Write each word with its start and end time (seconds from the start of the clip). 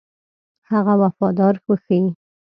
هغه 0.69 0.93
وفاداري 1.01 1.59
وښيي. 1.67 2.11